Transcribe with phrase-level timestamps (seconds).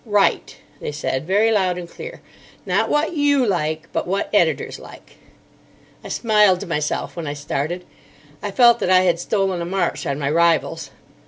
[0.03, 2.21] "Write," they said, very loud and clear,
[2.65, 5.17] "not what you like, but what editors like."
[6.03, 7.85] I smiled to myself when I started.
[8.41, 10.89] I felt that I had stolen a march on my rivals.